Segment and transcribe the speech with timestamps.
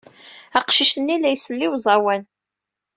[0.57, 2.23] Aqcic-nni la isell i uẓawan.